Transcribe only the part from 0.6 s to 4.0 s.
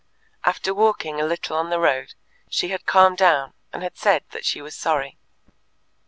walking a little on the road, she had calmed down and had